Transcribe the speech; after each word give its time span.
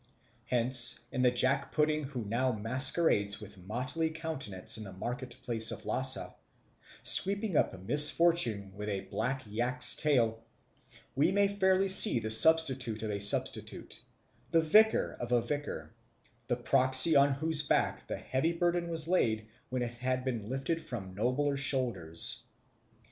Hence 0.47 0.99
in 1.11 1.21
the 1.21 1.29
jack 1.29 1.71
pudding 1.71 2.05
who 2.05 2.25
now 2.25 2.51
masquerades 2.53 3.39
with 3.39 3.59
motley 3.59 4.09
countenance 4.09 4.75
in 4.79 4.83
the 4.83 4.93
market 4.93 5.35
place 5.43 5.69
of 5.71 5.85
Lhasa, 5.85 6.33
sweeping 7.03 7.55
up 7.55 7.79
misfortune 7.83 8.73
with 8.75 8.89
a 8.89 9.01
black 9.01 9.43
yak's 9.45 9.95
tail, 9.95 10.43
we 11.15 11.31
may 11.31 11.47
fairly 11.47 11.87
see 11.87 12.17
the 12.17 12.31
substitute 12.31 13.03
of 13.03 13.11
a 13.11 13.19
substitute, 13.21 14.01
the 14.49 14.61
vicar 14.61 15.15
of 15.19 15.31
a 15.31 15.39
vicar, 15.39 15.93
the 16.47 16.57
proxy 16.57 17.15
on 17.15 17.33
whose 17.33 17.61
back 17.61 18.07
the 18.07 18.17
heavy 18.17 18.53
burden 18.53 18.87
was 18.87 19.07
laid 19.07 19.45
when 19.69 19.83
it 19.83 19.91
had 19.93 20.25
been 20.25 20.49
lifted 20.49 20.81
from 20.81 21.13
nobler 21.13 21.55
shoulders. 21.55 22.41